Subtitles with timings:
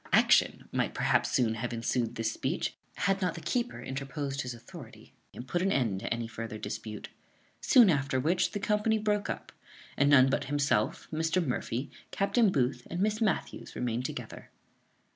[0.11, 5.13] Action might perhaps soon have ensued this speech, had not the keeper interposed his authority,
[5.31, 7.09] and put an end to any further dispute.
[7.61, 9.51] Soon after which, the company broke up,
[9.95, 11.45] and none but himself, Mr.
[11.45, 14.49] Murphy, Captain Booth, and Miss Matthews, remained together.